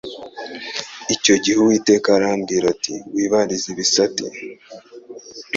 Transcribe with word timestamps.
Icyo 1.15 1.33
gihe 1.43 1.57
Uwiteka 1.59 2.07
arambwira 2.17 2.65
ati 2.73 2.93
Wibarize 3.13 3.67
ibisate 3.73 4.25